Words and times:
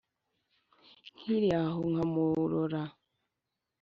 nkiri 1.17 1.49
aho 1.61 1.79
nkamurora. 1.91 2.81